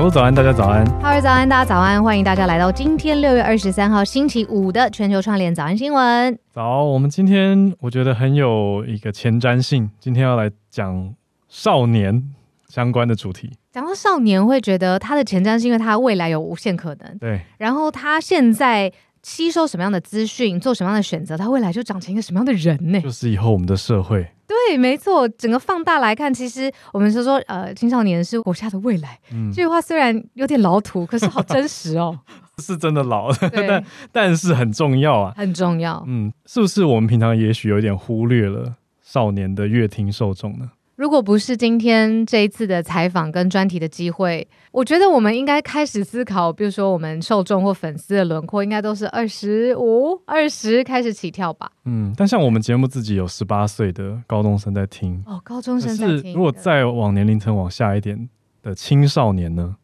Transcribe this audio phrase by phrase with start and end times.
[0.00, 0.82] 小鹿早安，大家早安。
[1.02, 2.02] 哈喽早安，大家早安。
[2.02, 6.38] 欢迎大家来到今天六月二十三号星期五的全球串联早安新闻。
[6.54, 11.14] 早，我们今天我觉得很有一个前瞻性，今天要来讲
[11.50, 12.32] 少年
[12.66, 13.52] 相关的主题。
[13.72, 17.18] 讲到少年，会觉得他的前瞻是因为他未来有无限可能。
[17.18, 17.38] 对。
[17.58, 18.90] 然后他现在
[19.22, 22.98] 吸收什么样的资讯，做什么样的选择，他未来就长成一个什么样的人呢？
[23.02, 24.26] 就是以后我们的社会。
[24.50, 29.16] 对，没错，整个放大来看，其实我们是说，呃，青少年是国家的未来。
[29.32, 32.18] 嗯，这句话虽然有点老土，可是好真实哦。
[32.58, 36.04] 是真的老， 但但是很重要啊，很重要。
[36.08, 40.70] 嗯，是不是我们平常也许有点忽略了少年的乐听受众呢？
[41.00, 51.72] 如果不是今天这一次的采访跟专题的机会，我觉得我们应该开始思考，比如说我们受众或粉丝的轮廓，应该都是二十五、二十开始起跳吧。
[51.86, 56.34] 嗯，但像我们节目自己有十八岁的高中生在听哦，高中生在听。
[56.34, 58.28] 如果再往年龄层往下一点
[58.62, 59.76] 的青少年呢？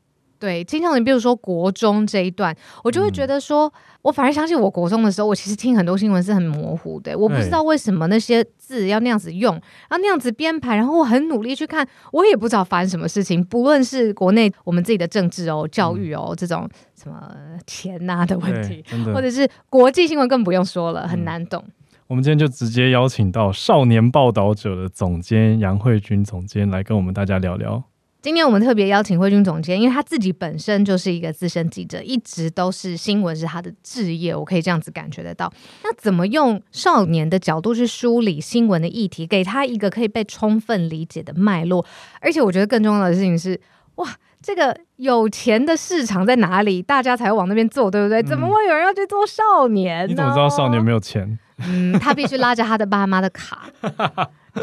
[0.47, 13.45] 对，青少年，比如说国中这一段，我就会觉得说，嗯、我反而相信，我国中的时候，我其实听很多新闻是很模糊的，我不知道为什么那些字要那样子用，然后那样子编排，然后我很努力去看，我也不知道发生什么事情。
[13.45, 17.35] 不论是国内我们自己的政治哦、教育哦、嗯、这种什么
[17.67, 21.73] 钱呐、啊、的问题，或者是国际新闻更不用说了，很难懂、嗯。
[22.06, 27.83] 我们今天就直接邀请到少年报道者的总监杨慧君总监来跟我们大家聊聊。
[28.26, 35.48] 今天我们特别邀请慧君总监，因为他自己本身就是一个资深记者，一直都是新闻是他的职业，我可以这样子感觉得到。
[35.84, 41.87] 那怎么用少年的角度去梳理新闻的议题，给他一个可以被充分理解的脉络？
[42.20, 43.60] 而且我觉得更重要的事情是，
[43.94, 44.09] 哇，
[44.43, 48.20] 这个有钱的市场在哪里，大家才会往那边做，对不对？
[48.22, 50.06] 嗯、怎么会有人要去做少年呢？
[50.08, 51.38] 你怎么知道少年没有钱？
[51.58, 53.69] 嗯，他必须拉着他的爸妈的卡，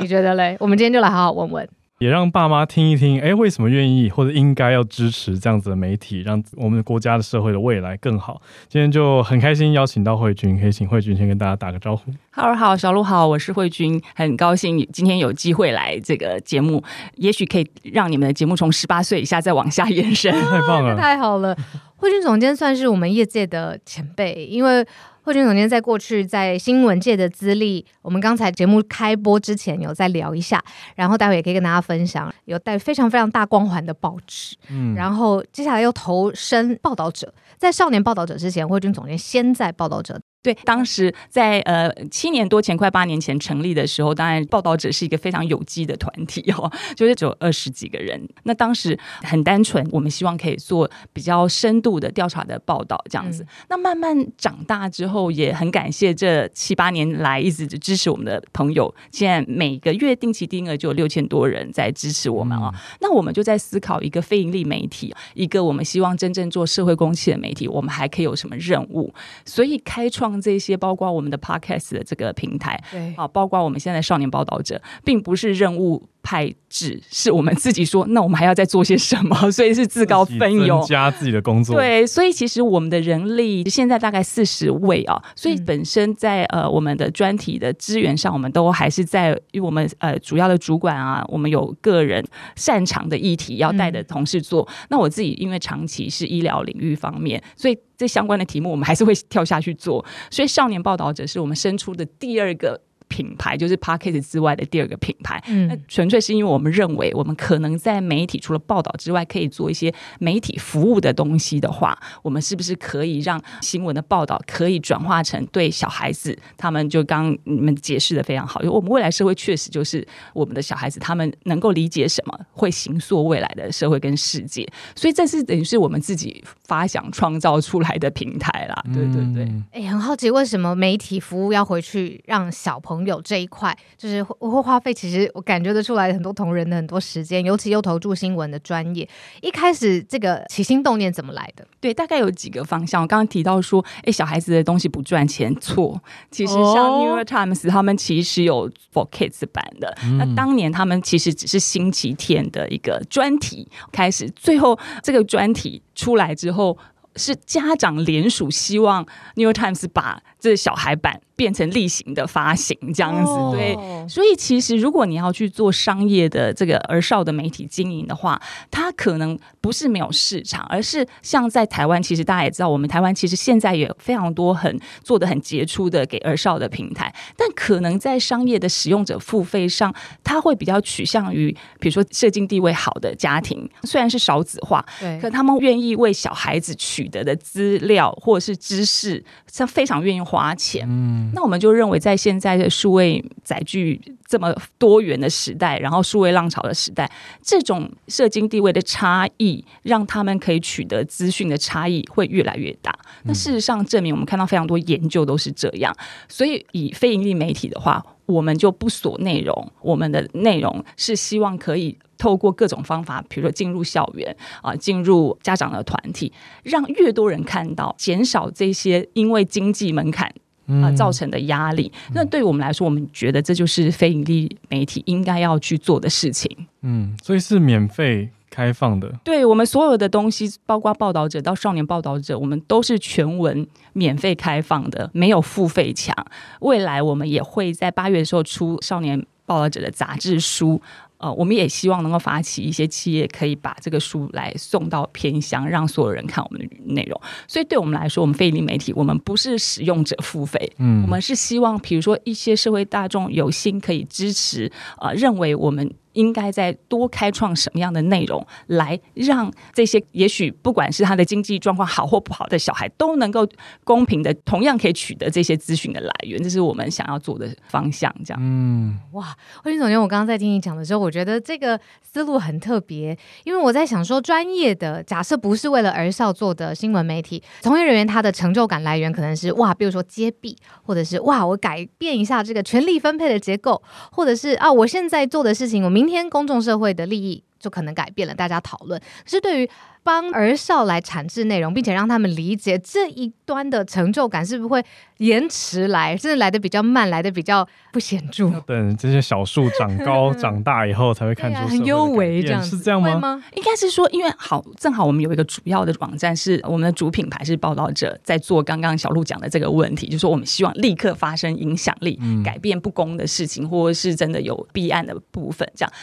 [0.01, 0.57] 你觉得嘞？
[0.59, 1.69] 我们今天就来好好问问。
[2.00, 8.42] 也让爸妈听一听，哎，为什么愿意或者应该要支持这样子的媒体，让我们国家的社会的未来更好？
[8.68, 12.12] 今天就很开心邀请到慧君，可以请慧君先跟大家打个招呼。
[12.31, 16.84] 哈喽好，小鹿好，我是慧君，很高兴今天有机会来这个节目，
[17.16, 20.31] 也许可以让你们的节目从十八岁以下再往下延伸。
[20.50, 21.56] 太棒了，太好了！
[21.96, 24.86] 慧君总监算是我们业界的前辈，因为。
[25.24, 30.62] 慧君总监在过去在新闻界的资历，我们刚才节目开播之前有再聊一下，
[30.96, 40.20] 然后待会也可以跟大家分享，有带非常非常大光环的报纸，嗯，然后接下来又投身报道者，在少年报道者之前，慧君总监先在报道者。
[40.44, 48.22] 对，当时在呃七年多前，快八年前成立的时候，当然报道者是一个非常有机的团体哦，就是只有二十几个人。
[48.44, 53.42] 那当时很单纯，我们希望可以做比较深度的调查的报道这样子。
[53.44, 58.94] 嗯、那慢慢长大之后，也很感谢这七八年来一直支持我们的朋友。
[59.14, 62.72] 现在每个月定期定额就有六千多人在支持我们啊、哦。
[62.75, 69.14] 嗯、那我们就在思考一个非盈利媒体，一个我们希望真正做社会公器的媒体，我们还可以有什么任务？
[69.45, 70.32] 所以开创。
[70.41, 79.36] 这些包括我们的 Podcast 的这个平台，对，啊，包括我们现在少年报道者，并不是任务派置，是我们自己说，那我们还要再做些什么？
[79.52, 81.75] 所以是自告奋勇加自己的工作。
[81.75, 94.64] 对，所以其实我们的人力现在大概四十位啊，所以本身在呃我们的专题的资源上，我们都还是在因为我们呃主要的主管啊，我们有个人擅长的议题要带的同事做。
[94.64, 97.78] 嗯、那我自己因为长期是医疗领域方面，所以。
[97.96, 100.04] 这相关的题目，我们还是会跳下去做。
[100.30, 102.78] 所以，少年报道者是我们生出的第二个
[103.13, 105.39] 品牌，就是 Podcast 之外的第二个品牌。
[105.48, 124.68] 嗯，那纯粹是因为我们认为，我们可能在媒体除了报道之外，可以做一些媒体服务的东西的话，我们是不是可以让新闻的报道可以转化成对小孩子，他们就刚你们解释的非常好，因为我们未来社会确实就是我们的小孩子，他们能够理解什么，会形塑未来的社会跟世界。
[124.95, 128.83] 所以这是等于是我们自己发想创造出来的平台啦。
[128.94, 129.44] 对对对。
[129.71, 139.08] 哎、欸，很好奇为什么媒体服务要回去让小朋友这一块，就是我会花费，其实我感觉得出来很多同仁的很多时间，尤其又投注新闻的专业。
[139.42, 141.66] 一开始这个起心动念怎么来的？
[141.80, 143.02] 对，大概有几个方向。
[143.02, 146.02] 我刚刚提到说，哎、欸，小孩子的东西不赚钱，错。
[146.30, 156.78] 其实像 New York Times 他们其实有 For Kids 版的，嗯、那当年他们其实只是星期天的一个专题开始，最后这个专题出来之后。
[157.16, 159.06] 是家长联署，希望
[159.36, 163.31] 《New York Times》把这小孩版变成例行的发行，这样子。
[163.31, 163.77] 哦、对，
[164.09, 168.41] 所以其实如果你要去做商业的这个儿少的媒体经营的话，
[168.71, 179.94] 它可能不是没有市场，而是像在台湾，其实大家也知道，我们台湾其实现在也有非常多很做的很杰出的给儿少的平台，但可能在商业的使用者付费上，
[180.24, 187.03] 它会比较取向于，比如说社经地位好的家庭，虽然是少子化，对，可他们愿意为小孩子取。
[187.03, 189.21] 取得的资料或者是知识，
[189.56, 190.86] 他非常愿意花钱。
[190.90, 197.10] 嗯，那我们就认为，在现在的数位载具这么多元的时代，然后数位浪潮的时代，
[197.42, 202.98] 这种社经地位的差异，让他们可以取得资讯的差异会越来越大。
[203.24, 205.96] 那事实上证明，我们看到非常多研究都是这样。
[206.28, 211.98] 所以，以非盈利媒体的话，我们就不锁内容，我们的内容是希望可以。
[212.24, 216.31] 透过各种方法，比如说进入校园啊，进入家长的团体，
[216.64, 220.34] 让越多人看到，减少这些因为经济门槛
[220.68, 221.92] 啊造成的压力。
[222.08, 226.50] 嗯、那对于我们来说，我们觉得这就是非盈利媒体应该要去做的事情。
[226.84, 229.14] 嗯，所以是免费开放的。
[229.26, 236.16] 对，我们所有的东西，包括报道者到少年报道者，我们都是全文免费开放的，没有付费墙。
[236.62, 240.81] 未来我们也会在八月的时候出少年报道者的杂志书。
[241.24, 247.22] 呃，我们也希望能够发起一些企业，可以把这个书来送到偏乡，让所有人看我们的内容。
[247.48, 255.90] 所以，对我们来说，我们非盈利媒体，我们不是使用者付费，嗯，我们是希望，比如说一些社会大众有心可以支持，呃，认为我们。
[256.13, 263.48] 应该再多开创什么样的内容，来让这些也许不管是他的经济状况好或不好的小孩，都能够
[263.83, 268.13] 公平的同样可以取得这些资讯的来源，这是我们想要做的方向。
[268.24, 283.81] 这样，嗯，哇，慧君总监，我刚刚在听你讲的时候，我觉得这个思路很特别，因为我在想说，专业的假设不是为了儿少做的新闻媒体，从业人员他的成就感来源可能是哇，比如说揭弊，或者是哇，我改变一下这个权力分配的结构，
[284.12, 286.03] 或者是啊，我现在做的事情，我明。
[286.04, 289.00] 明天公众社会的利益就可能改变了，大家讨论。
[289.00, 289.69] 可是对于
[290.04, 294.83] 帮儿少来产制内容，并且让他们理解这一端的成就感，是不是会
[295.19, 298.50] 延迟来，甚至来的比较慢，来的比较不显著？
[298.68, 303.18] 等这些小树长高 长大以后，才会看出、啊、很幽微这样，是这样吗？
[303.18, 315.94] 吗应该是说，因为好，正好我们有一个主要的网站，是我们的主品牌是报道者，在做刚刚小鹿讲的这个问题，就是说我们希望立刻发生影响力，嗯、改变不公的事情，或者是真的有弊案的部分，这样。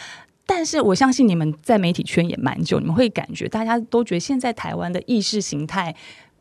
[0.53, 5.95] 但是我相信你们在媒体圈也蛮久，你们会感觉大家都觉得现在台湾的意识形态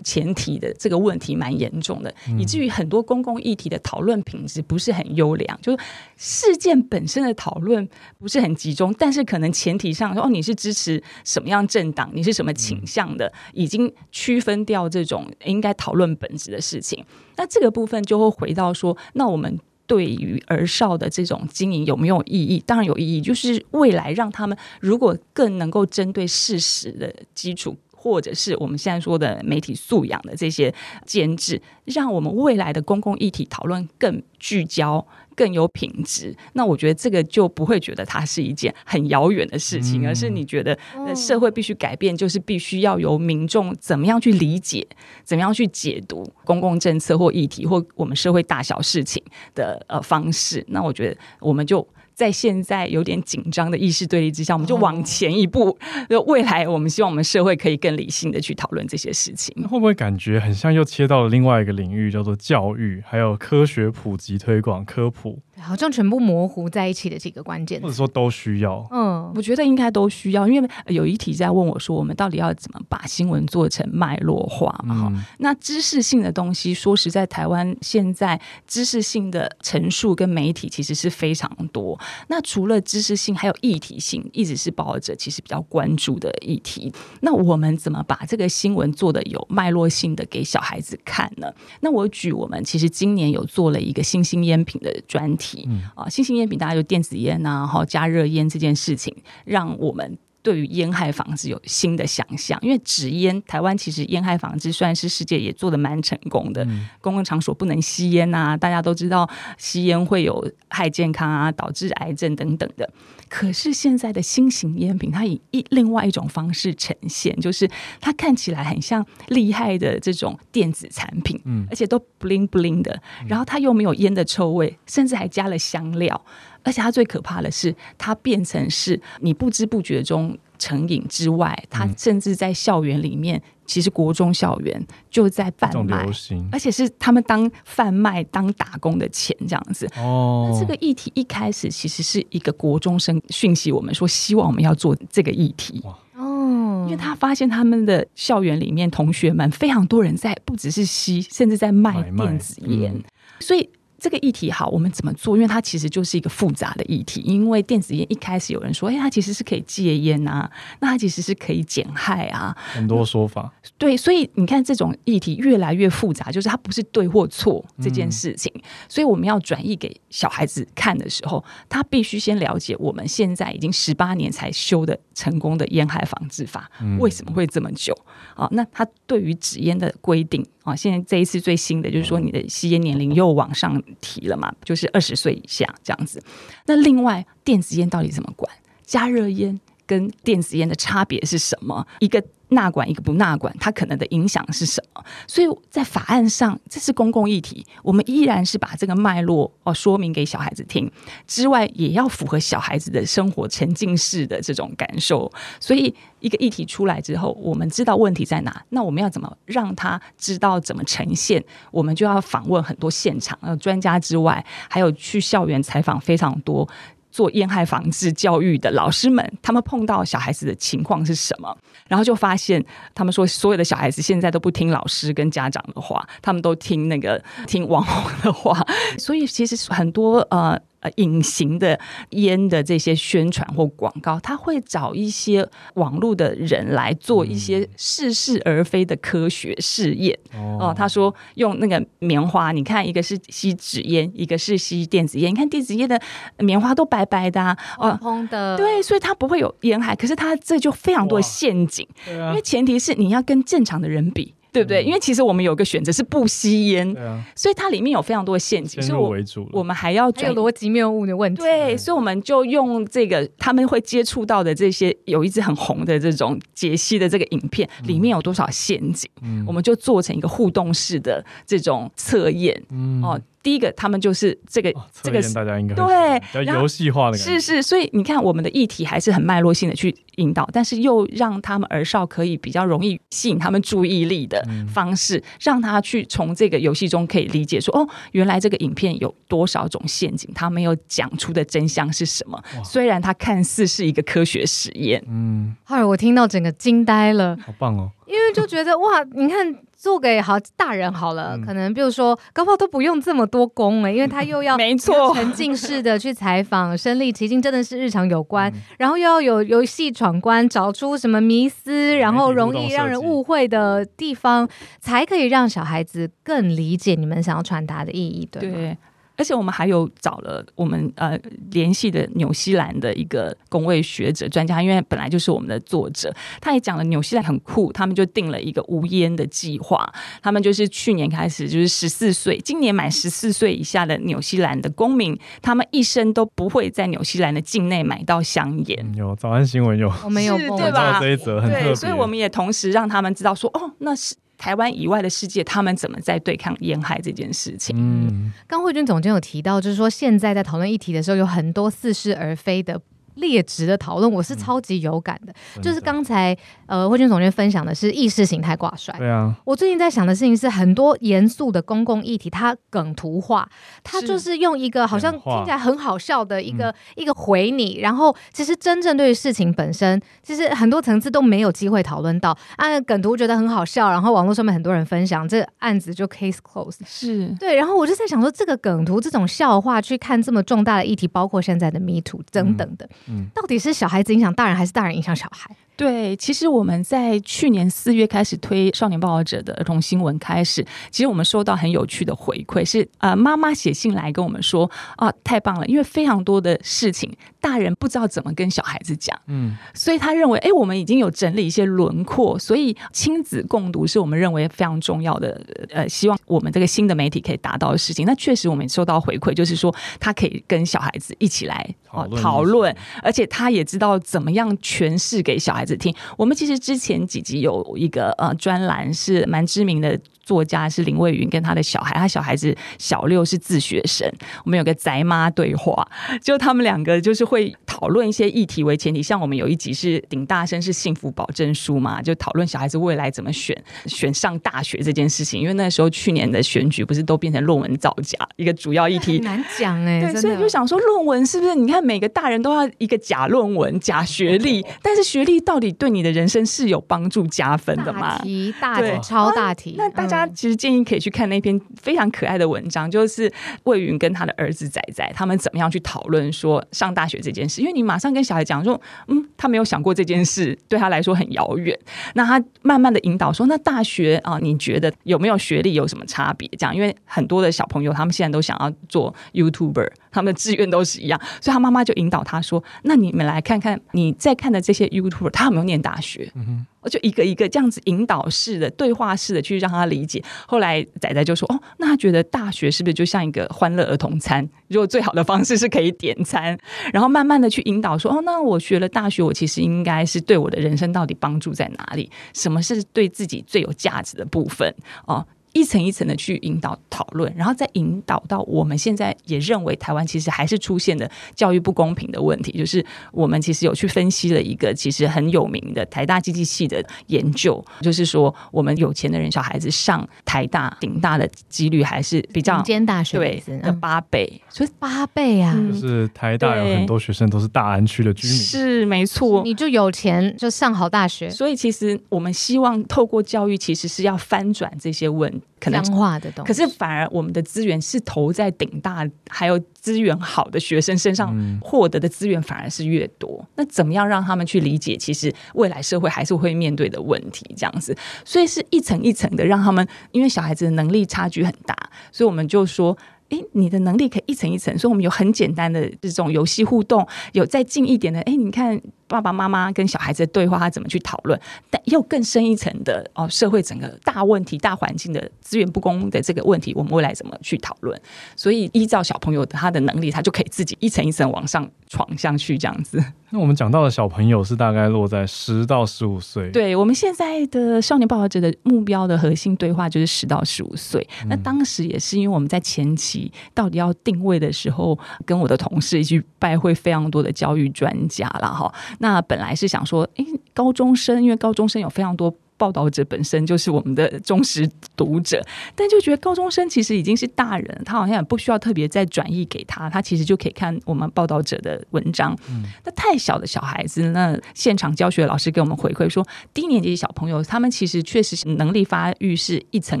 [0.04, 5.84] 前提的这个问题蛮严重的，以至于很多公共议题的讨论品质不是很优良，就是
[6.16, 7.86] 事件本身的讨论
[8.16, 17.04] 不是很集中，但是可能前提上说哦，你是支持什么样政党，你是什么倾向的，已经区分掉这种应该讨论本质的事情。
[17.36, 19.58] 那这个部分就会回到说，那我们。
[19.86, 22.62] 对于儿少的这种经营有没有意义？
[22.66, 30.72] 当然有意义，就是未来让他们如果更能够针对事实的基础，或者是我们现在说的媒体素养的这些
[31.04, 35.06] 监制，让我们未来的公共议题讨论更聚焦。
[35.36, 40.76] 更有品质，那我觉得这个就不会觉得它是一件很遥远的事情，嗯、而是你觉得
[41.14, 44.84] 社会必须改变，就是必须要由民众怎么样去理解，
[45.22, 49.22] 怎么样去解读公共政策或议题或我们社会大小事情
[49.54, 50.64] 的呃方式。
[50.68, 51.86] 那我觉得我们就
[52.16, 55.78] 在现在有点紧张的意识对立之下，我们就往前一步。
[56.08, 59.54] 就未来，我们希望我们社会可以更理性的去讨论这些事情。
[59.68, 65.38] 会不会感觉很像又切到了另外一个领域，叫做教育，还有科学普及推广、科普？
[65.58, 68.86] 好像全部模糊在一起的几个关键，或者说都需要。
[68.90, 74.94] 嗯，我觉得应该都需要，因为有一题在问我说，我们到底要怎么把新闻做成脉络化嘛？
[74.94, 81.98] 哈、嗯，那知识性的东西，说实在，台湾现在知识性的陈述跟媒体其实是非常多。
[82.28, 86.92] 那除了知识性，还有议题性，一直是报道者其实比较关注的议题。
[87.20, 91.52] 那我们怎么把这个新闻做的有脉络性的给小孩子看呢？
[91.80, 95.64] 那我举我们其实今年有做了一个新兴烟品的专题。
[95.68, 102.56] 嗯啊，新兴烟品，大家就电子烟啊，哈，加热烟这件事情，让我们对于烟害防治有新的想象。
[102.62, 106.64] 因为纸烟，台湾其实烟害防治算是世界也做得蛮成功的。
[106.66, 112.88] 嗯、公共场所不能吸烟啊，大家都知道吸烟会有害健康啊，导致癌症等等的。
[113.28, 117.68] 可是现在的新型烟品，它以一另外一种方式呈现，就是
[118.00, 126.20] 它看起来很像厉害的这种电子产品，嗯，而且都 bling bling 的，然后它又没有烟的臭味，甚至还加了香料，
[126.62, 130.38] 而且它最可怕的是，它变成是你不知不觉中。
[130.58, 136.06] 成瘾之外，它甚至在校园里面，嗯、其实国中校园就在贩卖，
[136.52, 139.86] 而且是他们当贩卖当打工的钱这样子。
[139.96, 145.82] 哦，那这个议题一开始其实是一个国中生讯息我们说，希望我们要做这个议题。
[146.14, 153.04] 哦，因为他发现他们的校园里面同学们非常多人在不只是吸，甚至在卖电子烟，嗯、
[153.40, 153.68] 所以。
[153.98, 155.36] 这个议题好，我们怎么做？
[155.36, 157.20] 因为它其实就是一个复杂的议题。
[157.22, 160.50] 因为电子烟一开始有人说，哎，它其实是可以戒烟啊，
[160.80, 163.52] 那它其实是可以减害啊，很多说法。
[163.78, 168.52] 对，所以你看这种议题越来越复杂，就是它不是对或错这件事情。
[168.54, 177.96] 嗯、所以我们要转译给小孩子看的时候，他必须先了解我们现在已经十八年才修的成功的烟害防治法，嗯、为什么会这么久
[178.34, 178.48] 啊？
[178.52, 183.82] 那他对于纸烟的规定啊，现在这一次最新的就是说，你的吸烟年龄又往上。
[184.00, 186.22] 提了嘛，就是二十岁以下这样子。
[186.66, 188.50] 那另外，电子烟到底怎么管？
[188.84, 191.86] 加热烟跟电子烟的差别是什么？
[192.00, 192.22] 一个。
[192.48, 195.04] 纳管一个不纳管，它可能的影响是什么？
[195.26, 200.90] 所以在法案上，这是公共议题，我们依然是把这个脉络哦说明给小孩子听，
[201.26, 205.30] 之外也要符合小孩子的生活沉浸式的这种感受。
[205.60, 211.42] 所以一个议题出来之后，我们知道问题在哪，那我们要怎么让他知道怎么呈现？
[211.70, 216.68] 我们就要访问很多现场呃专家之外，还有去校园采访非常多。
[217.16, 221.56] 做烟害防治教育的老师们，他们碰到小孩子的情况是什么？
[221.88, 222.62] 然后就发现，
[222.94, 228.62] 他们说所有的小孩子现在都不听老师跟家长的话，他们都听那个听网红的话，
[228.98, 230.60] 所以其实很多呃。
[230.96, 231.78] 隐形的
[232.10, 240.16] 烟的这些宣传或广告，他会找一些网络的人来做一些似是而非的科学试验。
[240.32, 245.30] 哦、嗯呃，他说用那个棉花，你看一个是吸纸烟，一个是吸电子烟。
[245.30, 246.00] 你看电子烟的
[246.38, 249.94] 棉花都白白的、啊，哦，红的，对，所以它不会有烟害。
[249.94, 254.34] 可是它这就非常多的陷阱，啊、因为前提是你要跟正常的人比。
[254.56, 254.82] 对不对？
[254.82, 259.14] 因为其实我们有个选择是不吸烟，对啊，所以它里面有非常多的陷阱，所以我
[259.52, 261.42] 我们还要还有逻辑谬误的问题。
[261.42, 273.20] 对，所以我们就用这个他们会接触到的这些有一支很红的这种解析的这个影片，里面有多少陷阱，嗯，我们就做成一个互动式的这种测验，嗯哦。
[273.46, 274.74] 第一个，他们就是这个，
[275.04, 277.38] 这个大家应该对，比较游戏化的感觉。
[277.38, 292.42] 是是，所以你看，我们的议题还是很脉络性的去引导，但是又让他们儿少可以比较容易吸引他们注意力的方式，嗯、让他去从这个游戏中可以理解说，哦，原来这个影片有多少种陷阱，他没有讲出的真相是什么。
[292.64, 299.56] 虽然它看似是一个科学实验，嗯，后来我听到整个惊呆了，好棒哦，因为就觉得哇，你看。
[299.86, 314.48] 做给好大人好了，嗯、可能比如说高炮都不用这么多工了，因为他又要 没错沉浸式的去采访， 身历其境真的是日常有关，嗯、然后又要有游戏闯关，找出什么迷思，然后容易让人误会的地方，
[314.80, 318.54] 才可以让小孩子更理解你们想要传达的意义，对吗？
[318.56, 318.76] 对。
[319.16, 321.18] 而且我们还有找了我们呃
[321.50, 329.92] 联系的纽西兰的一个公位学者专家，因为本来就是我们的作者，他也讲了纽西兰很酷，他们就定了一个无烟的计划。
[330.22, 338.78] 他们就是去年开始，就是十四岁，今年满十四岁以下的纽西兰的公民，他们一生都不会在纽西兰的境内买到香烟。
[338.92, 341.00] 嗯、有早安新闻有，我们有对吧？
[341.00, 344.14] 这一则很特别，对，所以我们也同时让他们知道说，哦，那是。
[344.36, 347.76] 台湾以外的世界，他们怎么在对抗沿海这件事情？
[347.78, 352.80] 嗯，刚慧君总监有提到，就是说现在在讨论议题的时候，有很多似是而非的。
[353.16, 355.32] 劣质的讨论，我是超级有感的。
[355.56, 358.94] 嗯、就是刚才呃，慧君总监分享的是意识形态挂帅。
[358.96, 363.48] 对啊，我最近在想的事情是，很多严肃的公共议题，它梗图化，
[363.82, 372.36] 它就是用一个好像听起来很好笑的一个一个回你，然后其实真正对于事情本身，其实很多层次都没有机会讨论到。
[372.56, 376.80] 啊，梗图觉得很好笑，然后网络上面很多人分享，这案子就 case closed。
[376.84, 382.88] 是对，然后我就在想说，这个梗图这种笑话去看这么重大的议题，包括现在的 Me Too 等等的。
[383.05, 385.54] 嗯，到底是小孩子影响大人，还是大人影响小孩？
[385.76, 408.06] 对，其实我们在去年四月开始推《少年报导者》的儿童新闻开始，其实我们收到很有趣的回馈，是呃妈妈写信来跟我们说啊，太棒了，因为非常多的事情大人不知道怎么跟小孩子讲，嗯，所以他认为，哎，我们已经有整理一些轮廓，所以亲子共读是我们认为非常重要的，呃，希望我们这个新的媒体可以达到的事情。
[408.06, 415.94] 那确实我们收到回馈，就是说他可以跟小孩子一起来讨论，讨论，而且他也知道怎么样诠释给小孩子听。
[416.16, 419.98] 我们其实之前几集有一个呃专栏是蛮知名的。
[420.26, 424.10] 作家是林蔚云跟他的小孩，他小孩子小六是自学生。
[424.44, 425.88] 我们有个宅妈对话，
[426.20, 429.00] 就他们两个就是会讨论一些议题为前提。
[429.00, 433.56] 像我们有一集是顶大生是幸福保证书嘛，就讨论小孩子未来怎么选
[433.86, 435.40] 选上大学这件事情。
[435.40, 440.12] 因为那时候去年的选举不是都变成论文造假一个主要议题，难讲哎、欸。
[440.12, 441.54] 对，所以就想说论文是不是？
[441.54, 448.18] 你看每个大人都要一个假论文、假学历， 但是学历到底对你的人生是有帮助加分的吗？
[448.18, 450.15] 大题大题超大题，那大家。
[450.16, 453.30] 他其实建议可以去看那篇非常可爱的文章，就是
[453.64, 457.60] 魏云跟他的儿子仔仔他们怎么样去讨论说上大学这件事。
[457.60, 461.78] 因为你马上跟小孩讲说，嗯，他没有想过这件事，对他来说很遥远。
[462.14, 466.48] 那他慢慢的引导说，那大学啊，你觉得有没有学历有什么差别？
[466.58, 476.30] 这样，因为很多的小朋友他们现在都想要做 YouTuber，他们的志愿都是一样，所以他妈妈就引导他说，那你们来看看你在看的这些 YouTuber，他有没有念大学？
[476.34, 476.66] 嗯哼。
[476.88, 480.22] 就一个一个这样子引导式的、对话式的去让他理解。
[480.46, 484.48] 后来仔仔就说：“哦，那他觉得大学是不是就像一个欢乐儿童餐？
[484.68, 486.56] 如果最好的方式是可以点餐，
[486.92, 492.08] 然后慢慢的去引导说：哦，那我学了大学，我其实应该是对我的人生到底帮助在哪里？
[492.32, 494.72] 什么是对自己最有价值的部分？
[495.06, 525.45] 哦。”一层一层的去引导讨论，然后再引导到我们现在也认为台湾其实还是出现的教育不公平的问题，就是我们其实有去分析了一个其实很有名的台大经济系的研究，就是说我们有钱的人小孩子上台大、顶大的几率还是比较尖大学对的八倍，所以八倍啊，就是台大有很多学生都是大安区的居民，是没错，你就有钱就上好大学，所以其实我们希望透过教育，其实是要翻转这些问题。
[525.58, 533.44] 可能化的东西，可是反而我们的资源是投在顶大，还有资源好的学生身上，获得的资源反而是越多。
[533.56, 537.44] 那怎么样让他们去理解，其实未来社会还是会面对的问题？
[537.56, 541.74] 这样子，所以是一层一层的让他们，因为小孩子的能力差距很大，
[542.12, 542.96] 所以我们就说。
[543.28, 548.20] 哎，你的能力可以一层一层，所以我们有很简单的这种游戏互动，有再近一点的。
[548.20, 551.40] 哎，你看爸爸妈妈跟小孩子的对话，他怎么去讨论？
[551.70, 558.00] 但又更深一层的哦，社会整个大问题、大环境的资源不公的这个问题，我们未来怎么去讨论？
[558.34, 563.02] 所以依照小朋友的他的能力，他就可以自己一层一层往上闯上去，这样子。
[563.30, 566.50] 那我们讲到的小朋友是大概落在十到十五岁。
[566.52, 571.06] 对，我们现在的少年报导者的目标的核心对话就是十到十五岁。
[571.22, 571.28] 嗯。
[571.28, 578.72] 那当时也是因为我们在前期到底要定位的时候，跟我的同事一起拜会非常多的教育专家了哈。
[578.98, 582.34] 那本来是想说，诶，高中生，因为高中生有非常多。
[582.56, 592.36] 报道者本身就是我们的忠实读者，但就觉得高中生其实已经是大人，他好像也不需要特别再转译给他，他其实就可以看我们报道者的文章。
[592.48, 600.00] 嗯，那太小的小孩子，那现场教学老师给我们回馈说，低年级的小朋友他们其实确实能力发育是一层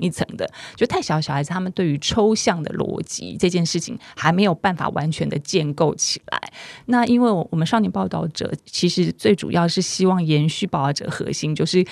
[0.00, 6.40] 一层的，就太小的小孩子，他们对于抽象的逻辑这件事情还没有办法完全的建构起来。
[6.86, 11.84] 那因为我们少年报道者其实最主要是希望延续报道者核心，就是。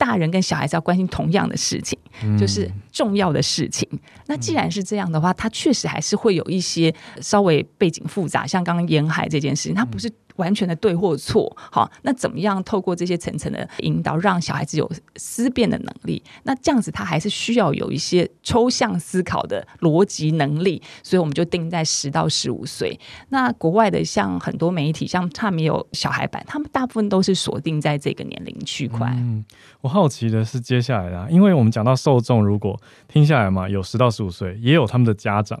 [0.00, 1.98] 大人跟小孩子要关心同样的事情，
[2.38, 3.86] 就是重要的事情。
[4.26, 11.54] 那既然是这样的话，他确实还是会有一些稍微背景复杂，像刚刚沿海这件事情，它不是完全的对或错。
[11.56, 16.22] 好，那怎么样透过这些层层的引导，让小孩子有思辨的能力？
[16.42, 22.98] 那这样子他还是需要有一些抽象思考的逻辑能力，所以我们就定在十到十五岁。
[23.30, 29.08] 那国外的像很多媒体，像他们有小孩版，他们大部分都是锁定在这个年龄区块。
[29.16, 29.44] 嗯，
[29.80, 35.60] 我好奇的是接下来啊，因为我们讲到受众，如果听下来嘛，有十到十五岁，也有他们的家长。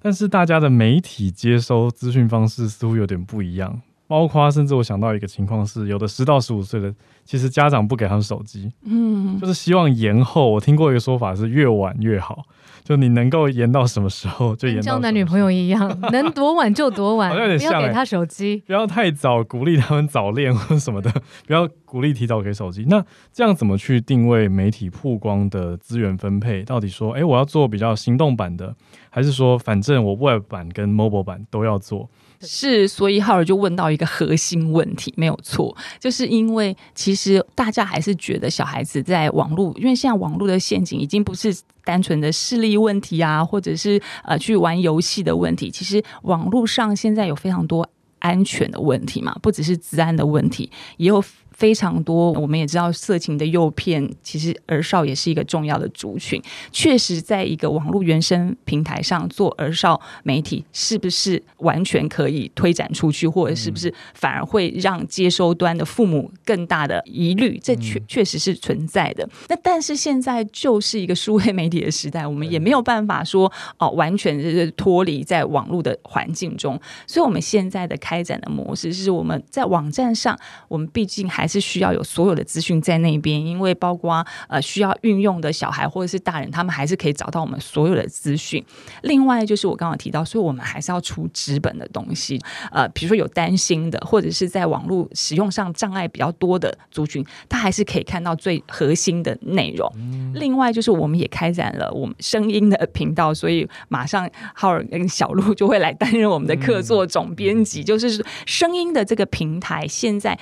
[0.00, 3.80] 但是大家的媒体接收资讯方式似乎有点不一样，
[4.12, 6.94] 包括甚至我想到一个情况是，有的十到十五岁的，
[7.24, 10.50] 其实家长不给他们手机，嗯，就是希望延后。
[10.50, 12.44] 我听过一个说法是越晚越好。
[12.84, 17.76] 就你能够延到什么时候就延到，像男女朋友一样， 能多晚就多晚，好像有点像、欸。
[17.76, 21.10] 不要给他手机，不要太早鼓励他们早恋或什么的，
[21.46, 22.84] 不要鼓励提早给手机。
[22.88, 26.64] 那这样怎么去定位媒体曝光的资源分配？
[26.64, 28.74] 到底说，哎、欸，我要做比较行动版的，
[29.10, 32.10] 还是说，反正我 Web 版跟 Mobile 版都要做？
[32.46, 51.22] 是，所以浩尔就问到一个核心问题，没有错，就是因为其实大家还是觉得小孩子在网络，因为现在网络的陷阱已经不是单纯的视力问题啊，或者是呃去玩游戏的问题，其实网络上现在有非常多安全的问题嘛，不只是治安的问题，也有。
[51.62, 56.42] 非常多，我们也知道色情的诱骗，其实儿少也是一个重要的族群。
[56.72, 67.56] 确实，在一个网络原生平台上做儿少媒体，是不是完全可以推展出去，或者是不是反而会让接收端的父母更大的疑虑？
[67.62, 69.28] 这确确实是存在的。
[69.48, 76.76] 那但是现在就是一个数位媒体的时代，我们也没有办法说哦，完全是脱离在网络的环境中。
[77.06, 81.72] 所以，我们现在的开展的模式是我们在网站上，我们毕竟还是。
[81.72, 88.62] 需要有所有的资讯在那边，因为包括呃需要运用的小孩或者是大人，他们还是可以找到我们所有的资讯。
[89.04, 92.38] 另外就是我刚刚提到，所以我们还是要出纸本的东西。
[92.70, 99.90] 呃，比如说有担心的，或者是在网络使用上障碍比较多的族群，他还是可以看到最核心的内容。
[99.96, 110.38] 嗯、另外就是我们也开展了我们声音的频道，所以马上浩尔跟小鹿就会来担任我们的客座总编辑，嗯、就是声音的这个平台现在。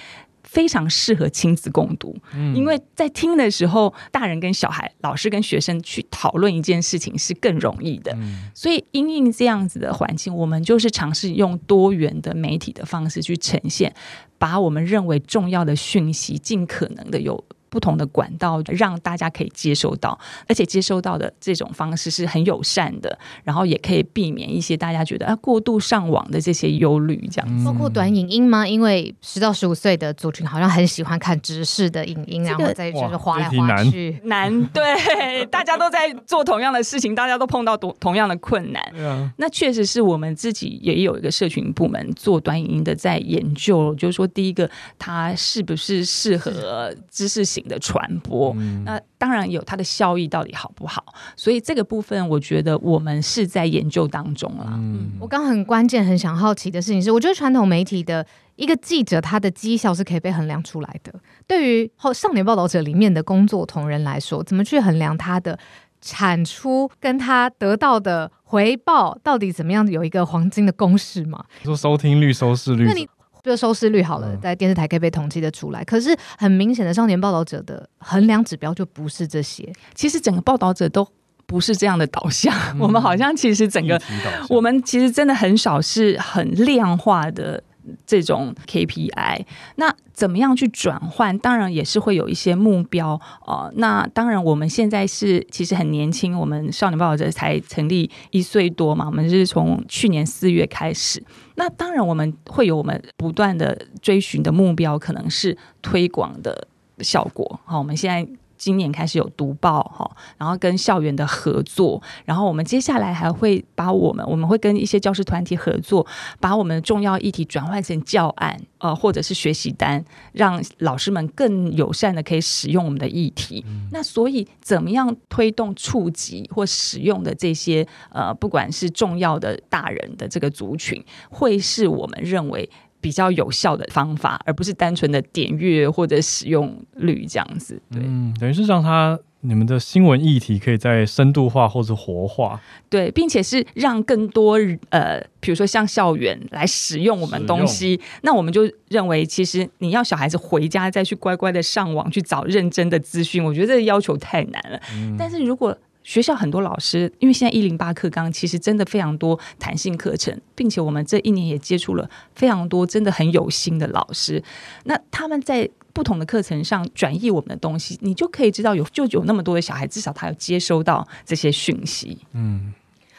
[0.51, 8.13] 非常适合亲子共读，嗯，因为在听的时候，大人跟小孩、老师跟学生去讨论一件事情是更容易的。
[8.17, 13.95] 嗯，所以因应这样子的环境，我们就是尝试用多元的媒体的方式去呈现，
[14.39, 17.45] 把我们认为重要的讯息尽可能的有。
[17.71, 27.65] 不同的管道让大家可以接收到，而且接收到的这种方式是很友善的，然后也可以避免一些大家觉得啊过度上网的这些忧虑，这样子。
[27.65, 28.67] 包括短影音吗？
[28.67, 34.21] 因为十到十五岁的族群好像很喜欢看直视的影音，这个、然后再就是划来划去。
[34.25, 38.83] 难，对，大家都在做同样的事情，大家都碰到同同样的困难。
[39.05, 47.60] 啊、那确实是我们自己也有一个社群部门做短影音的，在研究，就是说第一个它是不是适合知识型。
[47.63, 51.05] 的传播，嗯、那当然有它的效益，到底好不好？
[51.37, 54.67] 所以这个部分，我觉得我们是在研究当中了。
[54.71, 61.13] 嗯，我刚很关键、很想好奇的事情是，我觉得传统媒体的一个记者，他的绩效是可以被衡量出来的。
[61.47, 65.59] 对于后少年报道者里面的工作同仁来说，怎么去衡量他的
[66.01, 69.87] 产出跟他得到的回报，到底怎么样？
[69.91, 71.45] 有一个黄金的公式吗？
[71.65, 73.09] 说收听率、收视率，那你。
[73.43, 75.83] 比如收视率好了，在电视台可以被统计的出来。
[75.83, 79.71] 嗯、可是很明显的，少年报道者的衡量指标就不是这些。
[79.95, 81.07] 其实整个报道者都
[81.47, 82.55] 不是这样的导向。
[82.75, 84.01] 嗯、 我们好像其实整个，
[84.49, 87.63] 我们其实真的很少是很量化的。
[88.07, 89.45] 这种 KPI，
[89.77, 91.39] 那怎么样去转换？
[91.39, 93.13] 当然也是会有一些目标
[93.47, 93.73] 哦、呃。
[93.77, 101.23] 那当然，我们现在是其实很年轻，我们少年报者才成立一岁多嘛，我们是从去年四月开始。
[101.55, 107.61] 那当然，我们会有我们不断的追寻的目标，可能是推广的效果。
[107.65, 108.40] 好，我们现在。
[108.61, 116.07] 今年开始有读报哈，然后跟校园的合作，然后我们接下来还会把我们，我们会跟一些教师团体合作，
[116.39, 123.65] 把我们的重要议题转换成教案，呃，或者是学习单，让老师们更友善的可以使用我们的议题。
[123.67, 132.69] 嗯、那所以怎么样推动触及或使用的这些呃，不管是重要的大人的这个族群，会是我们认为。
[133.01, 137.81] 比较有效的方法，而不是单纯的点阅或者使用率这样子。
[137.91, 142.61] 对，嗯，等于是让它你们的新闻议题可以在深度化或者活化。
[142.91, 144.59] 对，并且是让更多
[144.91, 154.79] 呃，比如说像校园来使用我们东西，那我们就认为，其实你要小孩子回家再去乖乖的上网去找认真的资讯，我觉得这个要求太难了。
[154.93, 164.43] 嗯，但是如果学校很多老师，因为现在一零八课纲其实真的非常多弹性课程，并且我们这一年也接触了非常多真的很有心的老师。
[164.85, 172.19] 那他们在不同的课程上转译我们的东西，你就可以知道有就有那么多的小孩，至少他有接收到这些讯息。
[172.33, 172.73] 嗯。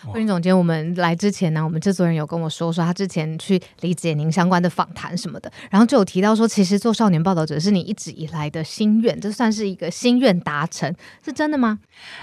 [0.07, 11.79] 慧云总监，我们来之前呢，我们制作人有跟我说说他之前去理解您相关的访谈什么的，然后就有提到说，其实做少年报道者是你一直以来的心愿，这算是一个心愿达成，是真的吗？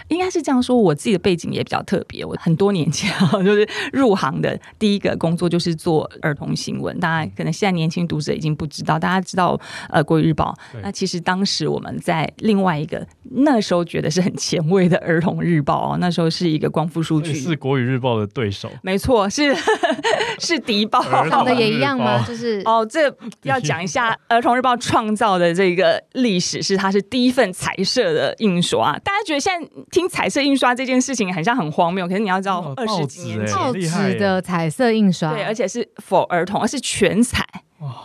[0.08, 6.98] 应该是这样说，我自己的背景也比较特别，我很多年前啊， 就是入行的第一个工作就是做儿童新闻。
[6.98, 17.32] 大家可能现在年轻读者已经不知道，大家知道呃国语日报，那其实当时我们在另外一个那时候觉得是很前卫的儿童日报哦，那时候是一个光复书局。
[17.68, 19.54] 国语日报的对手，没错，是
[20.40, 22.24] 是敌报，长得也一样吗？
[22.26, 28.98] 就是哦，这要讲一下 儿童日报创造的这个历史，是它是第一份彩色的印刷。
[29.00, 33.54] 大家觉得现在听彩色印刷这件事情很像很荒谬，可是你要知道，二十几年前。
[33.54, 37.44] 报纸的彩色印刷，对，而且是 for 儿童，而是全彩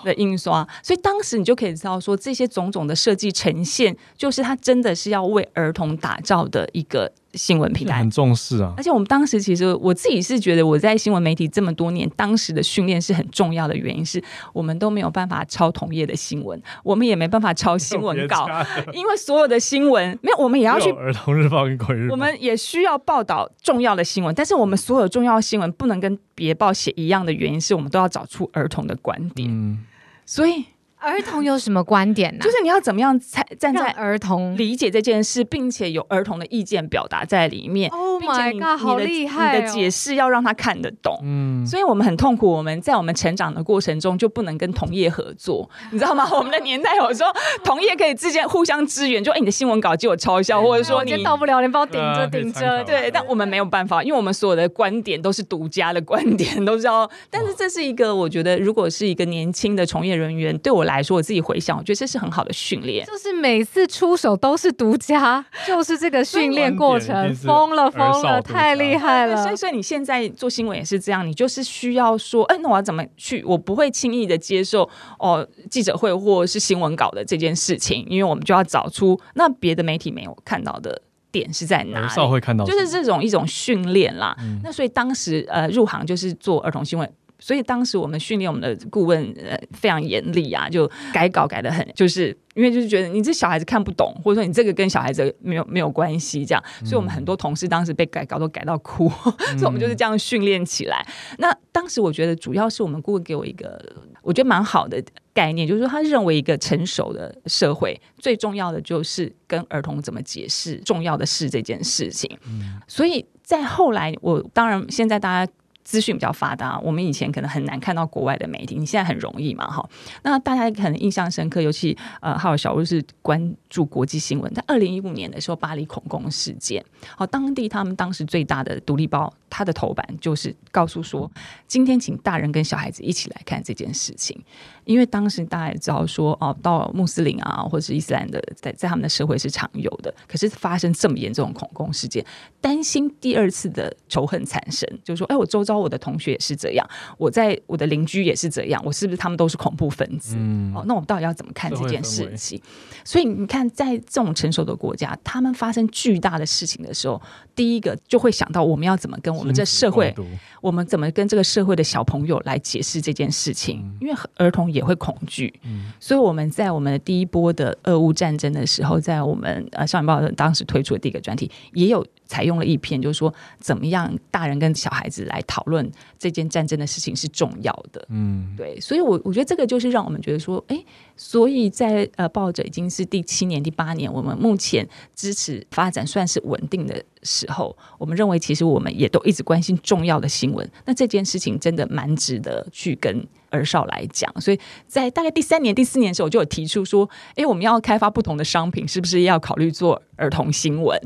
[0.03, 7.09] 的印刷，所以当时你就可以知道说，这些种种的设计呈现，就是它真的是要为儿童打造的一个。
[7.33, 7.99] 新闻平台。
[7.99, 18.47] 很重视啊，而且我们当时其实我自己是觉得我在新闻媒体这么多年，当时的训练是很重要的原因是我们都没有办法抄同业的新闻，我们也没办法抄新闻 稿，
[18.93, 29.79] 因为所有的新闻没有，我们也要去儿童日报跟国日报，我们也需要报道重要的新闻，但是我们所有重要的新闻不能跟别报写一样的原因是我们都要找出儿童的观点，嗯，
[30.25, 30.65] 所以。
[31.03, 32.39] 儿童有什么观点呢？
[32.41, 37.89] 就是你要怎么样才站在儿童理解这件事，并且有儿童的意见表达在里面。
[37.91, 39.53] Oh my god，好厉害！
[39.55, 41.19] 你的解释要让他看得懂。
[41.23, 42.49] 嗯，所以我们很痛苦。
[42.49, 46.25] 我们在我们成长的过程中就不能跟同业合作， 你知道吗？
[46.31, 47.29] 我们的年代有时候
[47.65, 52.81] 同业可以之间互相支援，就哎，你的新闻稿借我抄一下， 或者说你到不了，你帮我顶着顶着。
[52.85, 57.09] 对，但我们没有办法，因为我们所有的观点都是独家的观点，都是要。
[57.29, 61.77] 但是这是一个，我觉得如果是一个年轻的从业人员，对我来说，我自己回想。
[61.77, 69.41] 我觉得这是很好的训练，就是每次出手都是独家， 就是这个训练过程，疯了疯了，太厉害了。
[69.41, 73.43] 所以，所以你现在做新闻也是这样，你就是需要说，哎，那我要怎么去？
[73.45, 81.01] 我不会轻易的接受哦，记者会或是新闻稿的这件事情，因为我们就要找出那别的媒体没有看到的
[81.31, 84.35] 点是在哪里，会看到，就是这种一种训练啦。
[84.39, 87.11] 嗯、那所以当时呃入行就是做儿童新闻。
[87.43, 99.11] 所以当时我们训练我们的顾问呃非常严厉啊，就改稿改的很，就是因为就是觉得你这小孩子看不懂，或者说你这个跟小孩子没有没有关系这样，所以我们很多同事当时被改稿都改到哭，
[99.49, 101.05] 嗯、 所以我们就是这样训练起来。
[101.37, 103.77] 那当时我觉得主要是我们顾问给我一个
[104.21, 105.03] 我觉得蛮好的
[105.33, 112.29] 概念，就是说他认为一个成熟的社会最重要的就是跟儿童怎么解释重要的事这件事情。
[112.47, 115.51] 嗯、所以在后来我当然现在大家。
[115.83, 119.87] 资讯比较发达，我们以前可能很难看到国外的媒体，你现在很容易嘛，哈。
[120.23, 126.83] 那大家可能印象深刻，尤其呃，还有小吴是关注国际新闻，在二零一五年的时候，巴黎恐攻事件，
[127.15, 131.29] 好，当地他们当时最大的独立报，它的头版就是告诉说，
[131.67, 134.41] 今天请大人跟小孩子一起来看这件事情。
[134.85, 140.13] 因为当时大家也知道说，哦，到穆斯林啊，或者是伊斯兰的，在在他们的社会是常有的。
[140.27, 142.25] 可是发生这么严重的恐攻事件，
[142.59, 150.35] 担心第二次的仇恨产生，就是说，哎，我周遭我的同学也是这样，我在我的邻居也是这样，我是不是他们都是恐怖分子？
[150.37, 152.59] 嗯，哦，那我们到底要怎么看这件事情？
[153.05, 157.21] 所以你看，在这种成熟的国家，他们发生巨大的事情的时候，
[157.55, 160.13] 第一个就会想到我们要怎么跟我们这社会，
[160.61, 163.79] 我们怎么跟这个社会的小朋友来解释这件事情？
[163.83, 164.63] 嗯，因为儿童。
[164.73, 180.83] 也会恐惧，嗯，所以我们在我们的第一波的俄乌战争的时候，在我们呃少年报当时推出的第一个专题，也有采用了一篇，就是说怎么样大人跟小孩子来讨论这件战争的事情是重要的，嗯，对，所以我我觉得这个就是让我们觉得说，哎，
[181.15, 193.25] 所以在呃报纸已经是第七年、第八年，我们目前支持发展算是稳定的时候，我们认为其实我们也都一直关心重要的新闻，那这件事情真的蛮值得去跟。
[193.53, 197.07] 儿少来讲，所以在大概第三年、第四年的时候，我就有提出说
[197.37, 200.99] ：“诶，我们要开发不同的商品，是不是要考虑做儿童新闻？”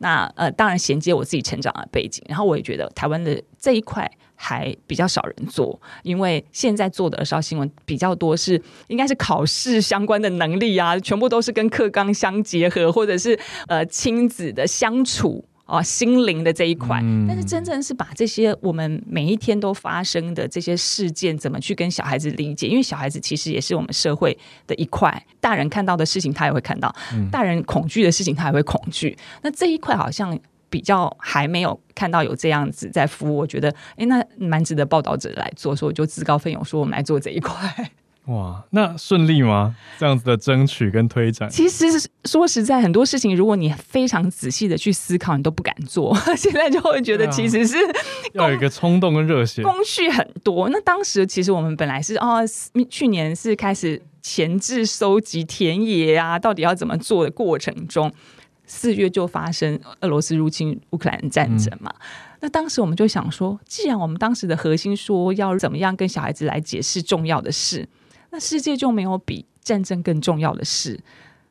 [0.00, 15.42] 那呃，当然衔接我自己成长的背景，然后我也觉得台湾的这一块还比较少人做，因为现在做的儿少新闻比较多是应该是考试相关的能力啊，全部都是跟课纲相结合，或者是呃亲子的相处。
[15.64, 22.66] 啊，心灵的这一块，嗯、但是真正是把这些我们每一天都发生的这些事件，怎么去跟小孩子理解？
[22.66, 29.16] 因为小孩子其实也是我们社会的一块，大人看到的事情他也会看到，嗯、大人恐惧的事情他也会恐惧。
[29.42, 30.38] 那这一块好像。
[30.70, 37.54] 比较还没有看到有这样子在服务，我觉得哎，那蛮值得报道者来做，所以我就自告奋勇说我们来做这一块。
[38.26, 39.76] 哇，那顺利吗？
[39.98, 41.84] 这样子的争取跟推展，其实
[42.24, 46.16] 说实在，很多事情如果你非常仔细的去思考，你都不敢做。
[46.34, 47.92] 现在就会觉得其实是、啊、
[48.32, 50.70] 要有一个冲动跟热血，工序很多。
[50.70, 52.40] 那当时其实我们本来是哦，
[52.88, 58.10] 去年是开始前置收集田野啊，到底要怎么做的过程中，
[58.64, 61.92] 四月就发生俄罗斯入侵乌克兰战争嘛。
[61.98, 62.06] 嗯、
[62.40, 67.86] 那当时我们就想说，既然我们当时的核心说要怎么样跟小孩子来解释重要的事。
[68.34, 70.98] 那世界就没有比战争更重要的事，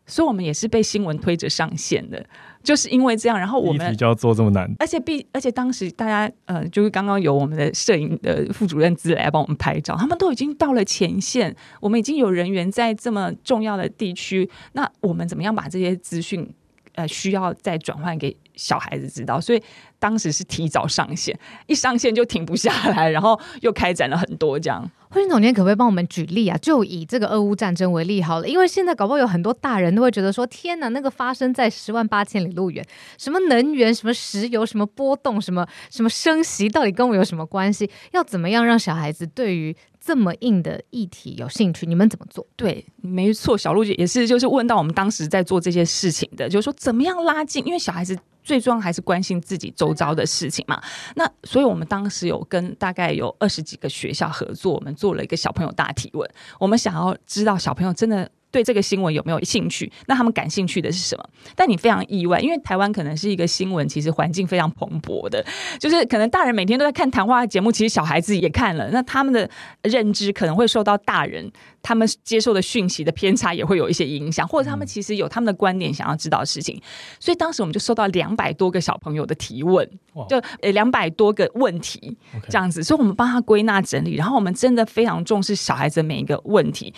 [0.06, 2.26] 所以我们也是被新闻推着上线的，
[2.62, 3.40] 就是因为这样。
[3.40, 16.54] 然后我们就要做这么难，而且必而且当时大家呃，就是刚刚有我们的摄影的副主任资来帮我们拍照，他们都已经到了前线，我们已经有人员在这么重要的地区，那我们怎么样把这些资讯
[16.96, 19.40] 呃需要再转换给小孩子知道？
[19.40, 19.62] 所以
[20.00, 21.38] 当时是提早上线，
[21.68, 24.90] 一上线就停不下来，然后又开展了很多这样。
[25.10, 26.58] 慧君总监可不可以帮我们举例啊？
[26.58, 32.84] 就以这个俄乌战争为例好了，因为现在搞不好有很多大人都会觉得说：天哪，那个发生在十万八千里路远，
[33.20, 37.88] 什么能源、什么石油、什么波动、什么什么升息，到底跟我有什么关系？
[38.12, 41.86] 要怎么样让小孩子对于这么硬的议题有兴趣？
[41.86, 42.46] 你们怎么做？
[42.56, 48.18] 对，没错，小鹿姐也是，就是问到我们当时在做这些事情的，就是说怎么样拉近，因为小孩子。
[48.46, 50.84] 最重要还是关心自己周遭的事情嘛。
[51.16, 56.30] 那所以我们当时有跟大概有二十几个学校合作，我们做了一个小朋友大提问。
[56.60, 58.30] 我们想要知道小朋友真的。
[58.54, 59.92] 对这个新闻有没有兴趣？
[60.06, 61.26] 那他们感兴趣的是什么？
[61.56, 65.44] 但你非常意外，因为台湾可能是一个新闻，其实环境非常蓬勃的，
[65.80, 69.50] 就是可能大人每天都在看谈话节目，其实小孩子也看了，那他们的
[69.82, 76.80] 认知可能会受到大人他们接受的讯息的偏差，也会有一些影响，或者他们其实有他们的观点想要知道的事情。
[77.20, 79.90] 所以当时我们就收到两百多个小朋友的提问，
[80.30, 82.16] 就呃两百多个问题
[82.50, 86.94] 这样子，所以我们帮他归纳整理，然后我们真的非常重视小孩子的每一个问题。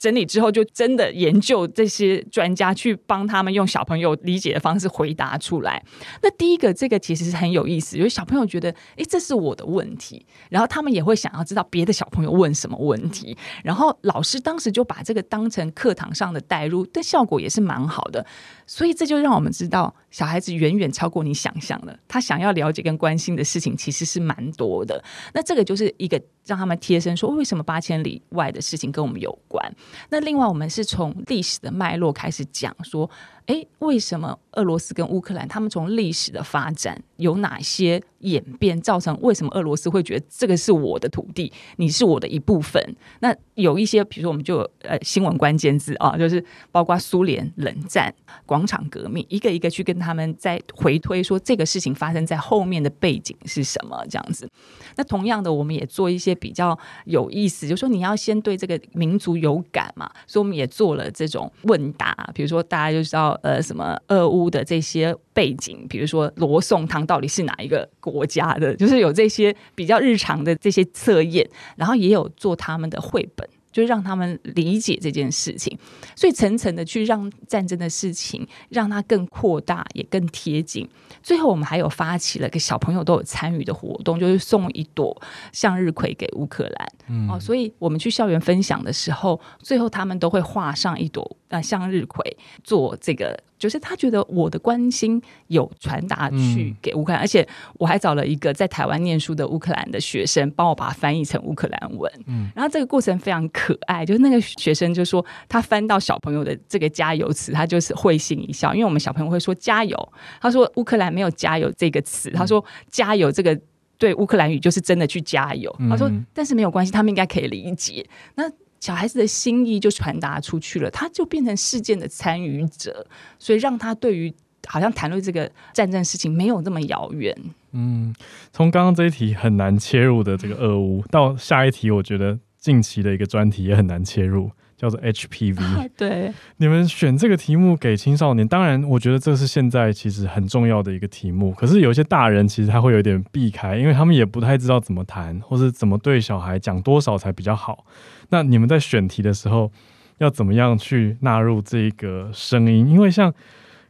[0.00, 5.80] 整理之后，就真的研究这些专家去帮他们用小朋友理解的方式回答出来。
[6.22, 13.36] 那第一个，这个其实是很有意思，因为小朋友觉得，诶，这是我的问题，然后他们也会想要知道别的小朋友问什么问题。
[13.62, 18.24] 然后老师当时就把这个当成课堂上的带入，但效果也是蛮好的。
[18.66, 25.04] 所以这就让我们知道，小孩子远远超过你想象的，他想要了解跟关心的事情其实是蛮多的。
[25.34, 26.18] 那这个就是一个。
[26.46, 29.72] 让他们贴身说，为什么八千里外的事情跟我们有关？
[30.08, 33.10] 那另外，我们是从历史的脉络开始讲说。
[33.46, 42.80] 哎，为什么俄罗斯跟乌克兰他们从历史的发展有哪些演变，造成为什么俄罗斯会觉得这个是我的土地，你是我的一部分？
[43.20, 48.14] 那有一些，比如说我们就呃新闻关键字啊，就是包括苏联冷战、
[48.46, 54.48] 广场革命，一个一个去跟他们再回推说这个事情发生在后面的背景是什么这样子。
[54.96, 63.29] 那同样的，我们也做一些比较有意思，就说你要先对这个民族有感嘛，所以我们也做了这种问答，比如说大家就知道。
[63.42, 73.48] 呃，什么俄乌的这些背景，比如说罗宋汤到底是哪一个国家的，就是有这些比较日常的这些测验，然后也有做他们的绘本。
[73.72, 75.78] 就让他们理解这件事情，
[76.16, 80.88] 所以层层的去让战争的事情让它更扩大，也更贴近。
[81.22, 85.20] 最后，我们还有发起了个小朋友都有参与的活动，就是送一朵
[85.52, 86.92] 向日葵给乌克兰。
[87.08, 93.38] 嗯、哦，所以我们去校园分享的时候，最后他们都会画上一朵呃向日葵，做这个。
[93.60, 102.10] 就是他觉得我的关心有传达去给乌克兰，嗯、而且我还找了一个在台湾念书的乌克兰的学生，帮我把它翻译成乌克兰文。
[102.26, 113.56] 嗯，然后这个过程非常可爱，就是那个学生就说他翻到小朋友的这个加油词，他就是会心一笑，因为我们小朋友会说加油，他说乌克兰没有加油这个词，他说加油这个
[113.98, 115.70] 对乌克兰语就是真的去加油。
[115.90, 118.06] 他说，但是没有关系，他们应该可以理解。
[118.34, 118.50] 那。
[118.80, 123.06] 小孩子的心意就传达出去了，他就变成事件的参与者，
[123.38, 124.32] 所以让他对于
[124.66, 127.36] 好像谈论这个战争事情没有那么遥远。
[127.72, 128.14] 嗯，
[128.52, 134.50] 从刚刚这一题很难切入的这个俄乌，到下一题，我觉得近期的一个专题也很难切入。
[134.80, 141.52] 叫做 HPV，啊， 对，你们选这个题目给青少年，当然，我觉得这是现在其实很重要的一个题目。
[141.52, 147.84] 可是有一些大人其实他会有点避开，因为他们也不太知道怎么谈，或是怎么对小孩讲多少才比较好。
[148.30, 149.70] 那你们在选题的时候，
[150.18, 152.88] 要怎么样去纳入这个声音？
[152.88, 153.32] 因为像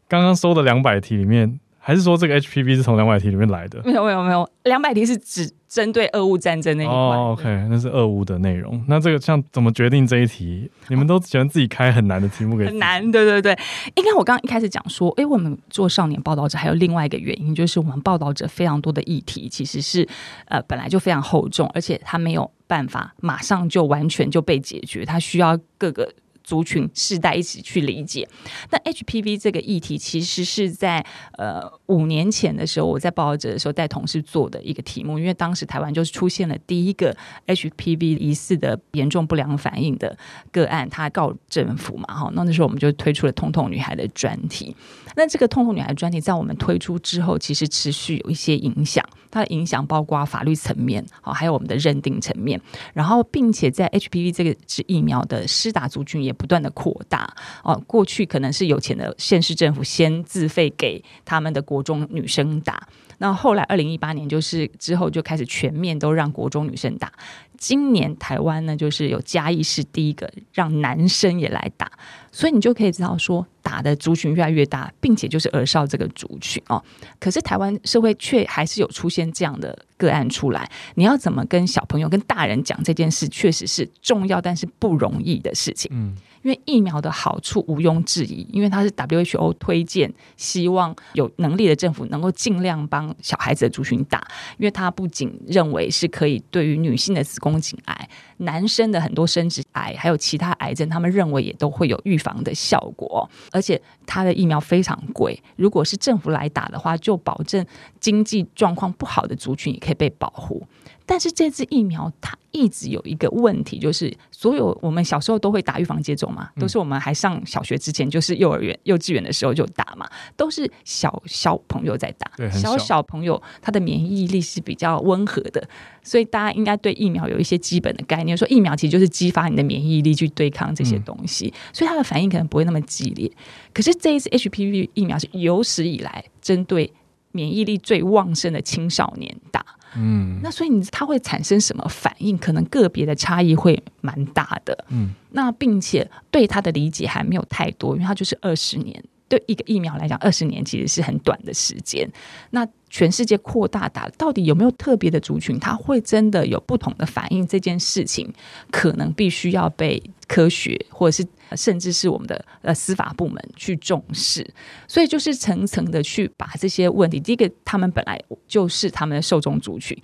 [0.08, 1.60] 刚刚搜的两百题里面。
[1.90, 3.82] 还是说这个 HPV 是从两百题里面来的？
[3.84, 6.94] 没有没有没有，两百题是只针对俄乌战争那一块。
[6.94, 8.80] 哦，OK，那是俄乌的内容。
[8.86, 10.70] 那这个像怎么决定这一题？
[10.86, 12.64] 你们都喜欢自己开很难的题目给？
[12.64, 13.58] 很难，对对对。
[13.96, 20.06] 应该我刚刚一开始讲说，哎，我们做少年报道者还有另外一个原因，就是我们报道者非常多的议题其实是
[20.44, 26.08] 呃本来就非常厚重，而且它没有办法马上就完全就被解决，它需要各个。
[26.50, 28.28] 族群世代一起去理解，
[28.72, 31.06] 那 HPV 这个议题其实是在
[31.38, 40.18] 呃五年前的时候，我在报道者的时候带同事做的一个题目，因为当时台湾就是出现了第一个 HPV 疑似的严重不良反应的
[40.50, 44.74] 个案，他告政府嘛，哈，那那时候我们就推出了“痛痛女孩”的专题。
[45.14, 52.60] 那这个“痛痛女孩”专题在我们推出之后，其实持续有一些影响，它的影响包括法律层面，好，还有我们的认定层面，
[52.92, 56.34] 然后并且在 HPV 这个是疫苗的施打族群也。
[56.40, 57.30] 不断的扩大。
[57.62, 62.88] 哦，过去可能是有钱的县市政府先自费给他们的国中女生打，
[63.18, 67.12] 那后来二零一八年就是之后就开始全面都让国中女生打。
[67.58, 71.92] 今年台湾呢，就是有嘉义市第一个让男生也来打，
[72.32, 76.82] 所以你就可以知道说，打的族群越来越大，并且就是儿少这个族群哦。
[77.20, 85.88] 可是台湾社会却还是有出现这样的个案出来，你要怎么跟小朋友、跟大人讲这件事，确实是重要但是不容易的事情。
[85.94, 86.16] 嗯。
[86.42, 98.08] 因为疫苗的好处毋庸置疑，因为它是 WHO 推荐，希望有能力的政府能够尽量帮小孩子的族群打，因为它不仅认为是可以对于女性的子宫颈癌、
[98.38, 107.64] 男生的很多生殖癌，还有其他癌症，他们认为也都会有预防的效果，而且它的疫苗非常贵，如果是政府来打的话，就保证
[107.98, 110.66] 经济状况不好的族群也可以被保护。
[111.10, 125.68] 但是这支疫苗它一直有一个问题，就是所有我们小时候都会打预防接种嘛，都是我们还上小学之前，就是幼儿园、幼稚园的时候就打嘛，都是小小朋友在打，小小朋友他的免疫力是比较温和的，
[126.04, 133.28] 所以大家应该对疫苗有一些基本的概念，说疫苗其实就是激发你的免疫力去对抗这些东西，所以它的反应可能不会那么激烈。
[133.74, 136.92] 可是这一次 HPV 疫苗是有史以来针对
[137.32, 139.66] 免疫力最旺盛的青少年打。
[139.96, 142.36] 嗯，那所以你它会产生什么反应？
[142.38, 144.84] 可能个别的差异会蛮大的。
[144.88, 152.10] 嗯，那并且对它的理解还没有太多，因为它就是二十年，对一个疫苗来讲，二十年其实是很短的时间。
[152.50, 157.46] 那全世界扩大打，到底有没有特别的族群，它会真的有不同的反应？
[157.46, 158.32] 这件事情
[158.70, 161.26] 可能必须要被科学或者是。
[161.56, 164.48] 甚至是我们的呃司法部门去重视，
[164.86, 169.96] 所以就是层层的去把这些问题，第一个他们本来就是他们的受众族群，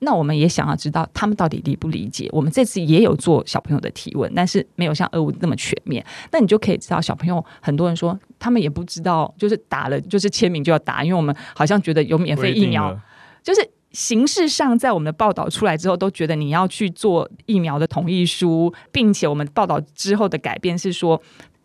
[0.00, 2.28] 那我们也想要知道他们到底理不理解。
[2.32, 6.04] 我们这次也有做小朋友的提问，但是没有像俄乌那么全面。
[6.30, 12.98] 那你就可以知道，小朋友很多人说他们也不知道，就是打了就是签名就要打，因为我们好像觉得有免费疫苗，
[13.42, 13.70] 就是。
[13.92, 21.20] 形式上，在我们的报道出来之后，都觉得你要去做疫苗的同意书，并且我们报道之后的改变是说，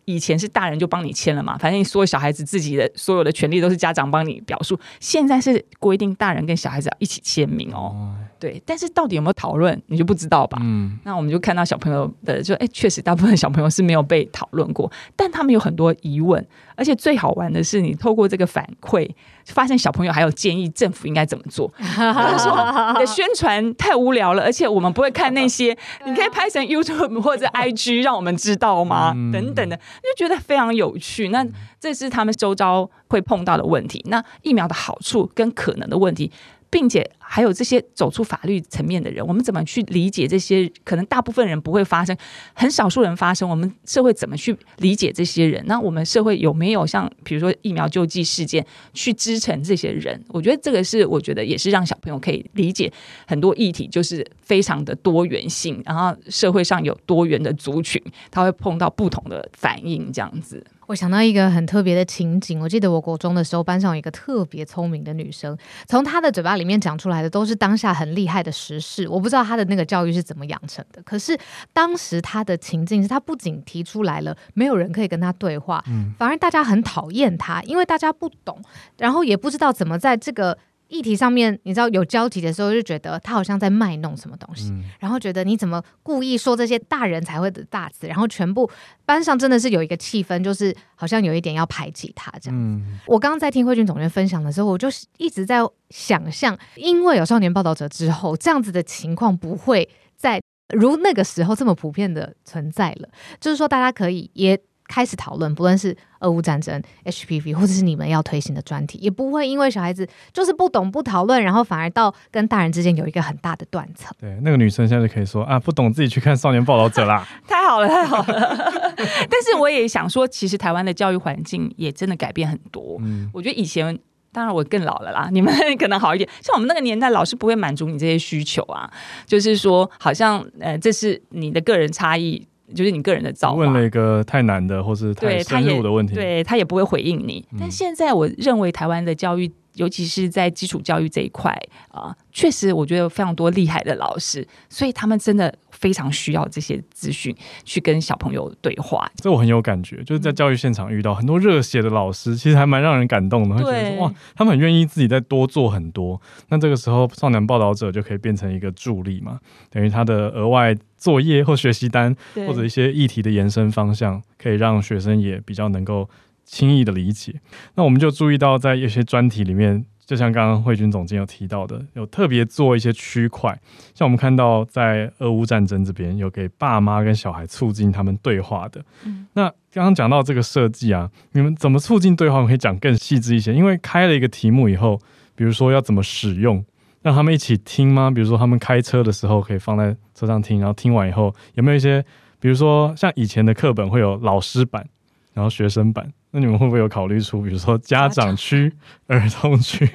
[0.06, 8.14] 以前是大人就帮你签了嘛，反正所有小孩子自己的所有的权利都是家长帮你表述，现在是规定大人跟小孩子要一起签名哦。
[8.44, 10.58] 对，但是到底有没有讨论，你就不知道吧？
[10.60, 19.08] 嗯，那我们就看到小朋友的，就哎，确实大部分小朋友是没有被讨论过，但他们有很多疑问，而且最好玩的是，你透过这个反馈，
[19.46, 21.72] 发现小朋友还有建议政府应该怎么做。
[21.80, 25.74] 就是说你的宣传太无聊了，而且我们不会看那些，
[26.04, 29.14] 你可以拍成 YouTube 或者 IG 让我们知道吗？
[29.16, 31.30] 嗯、等等的，就觉得非常有趣。
[31.30, 31.46] 那
[31.80, 34.04] 这是他们周遭会碰到的问题。
[34.10, 36.30] 那疫苗的好处跟可能的问题。
[36.70, 40.70] 并且还有这些走出法律层面的人，我们怎么去理解这些？
[40.84, 42.16] 可能大部分人不会发生，
[42.52, 43.48] 很少数人发生。
[43.48, 45.64] 我们社会怎么去理解这些人？
[45.66, 50.22] 那我们社会有没有像比如说疫苗救济事件去支撑这些人？
[50.28, 52.92] 我觉得这个是我觉得也是让小朋友可以理解
[53.26, 55.82] 很多议题，就是非常的多元性。
[55.84, 58.00] 然后社会上有多元的族群，
[58.30, 60.64] 他会碰到不同的反应，这样子。
[60.86, 65.56] 我想到一个很特别的情景，我记得我国中的时候，班上有一个特别聪明的女生，
[65.88, 69.08] 从她的嘴巴里面讲出来的都是当下很厉害的时事。
[69.08, 71.38] 我不知道他的那个教育是怎么养成的，可是
[71.72, 75.84] 当时他的情境是，他不仅提出来了，没有人可以跟他对话，
[76.18, 78.60] 反而大家很讨厌他，因为大家不懂，
[78.98, 80.58] 然后也不知道怎么在这个。
[80.88, 88.70] 议题上面，你知道有交集的时候，就觉得他好像在卖弄什么东西，嗯、然后觉得你怎么故意说这些大人才会的大词，然后全部
[89.04, 95.58] 班上真的是有一个气氛，就是好像有一点要排挤他这样我刚刚在听慧君总监分享的时候，我就一直在
[95.90, 100.40] 想象，因为有少年报道者之后，这样子的情况不会再
[100.74, 103.08] 如那个时候这么普遍的存在了。
[103.40, 104.60] 就是说，大家可以也。
[104.86, 114.14] 开始讨论，不论是俄乌战争、HPV，或者是你们要推行的专题，也不会因为小孩子就是不懂不讨论，然后反而到跟大人之间有一个很大的断层。
[114.20, 117.26] 对，那个女生现在就可以说啊，不懂自己去看《少年报道者》啦。
[117.48, 118.72] 太好了，太好了。
[119.28, 122.98] 但是我也想说，其实台湾的教育环境也真的改变很多。
[123.00, 123.98] 嗯，我觉得以前，
[124.32, 126.28] 当然我更老了啦， 你们可能好一点。
[126.42, 128.90] 像我们那个年代，老师不会满足你这些需求啊，
[129.26, 132.46] 就是说，好像呃，这是你的个人差异。
[132.74, 133.60] 就是你个人的造化。
[133.60, 137.46] 问了一个太难的或是太深入的问题，对，他也不会回应你。
[137.52, 141.52] 嗯、但现在我认为台湾的教育，尤其是在基础教育这一块
[141.90, 149.10] 啊，确实我觉得有非常多厉害的老师，所以他们真的非常需要这些资讯去跟小朋友对话。
[149.16, 153.56] 这我很有感觉，就是在教育现场遇到很多热血的老师，其实还蛮让人感动的。
[153.56, 156.20] 会觉得说哇，他们很愿意自己再多做很多。
[156.48, 162.14] 那这个时候，少年报道者就可以变成一个助力嘛，等于他的额外作业或学习单，
[162.46, 166.08] 或者一些议题的延伸方向，可以让学生也比较能够。
[166.44, 167.40] 轻易的理解，
[167.74, 173.58] 那我们就注意到，在一些专题里面，就像刚刚慧君总监有提到的，有特别做一些区块，
[173.94, 178.84] 像我们看到在俄乌战争这边，有给爸妈跟小孩促进他们对话的。
[179.04, 182.36] 嗯，那刚刚讲到这个设计啊，你们怎么促进对话？
[182.36, 185.00] 我们可以讲更细致一些，因为开了一个题目以后，
[185.34, 186.62] 比如说要怎么使用，
[187.02, 188.10] 让他们一起听吗？
[188.10, 192.04] 比如说他们开车的时候可以放在车上听，然后听完以后有没有一些，
[192.38, 194.86] 比如说像以前的课本会有老师版，
[195.32, 196.12] 然后学生版。
[196.36, 198.72] 那你们会不会有考虑出，比如说家长区、
[199.06, 199.88] 儿童区？